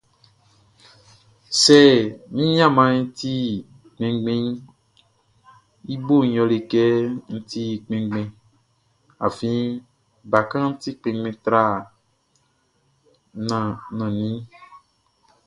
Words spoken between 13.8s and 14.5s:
nanninʼn.